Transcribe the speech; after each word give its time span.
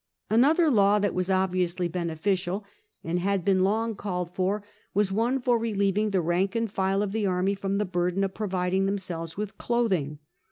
''Another 0.31 0.71
law 0.71 0.97
that 0.97 1.13
was 1.13 1.29
obviously 1.29 1.87
beneficial, 1.87 2.65
and 3.03 3.19
had 3.19 3.45
been 3.45 3.63
long 3.63 3.93
called 3.95 4.31
for, 4.33 4.63
was 4.95 5.11
one 5.11 5.39
for 5.39 5.59
relieving 5.59 6.09
the 6.09 6.21
rank 6.21 6.55
and 6.55 6.71
file 6.71 7.03
of 7.03 7.11
the 7.11 7.27
army 7.27 7.53
from 7.53 7.77
the 7.77 7.85
burden 7.85 8.23
of 8.23 8.33
providing 8.33 8.87
themselves 8.87 9.37
with 9.37 9.59
clothing. 9.59 10.17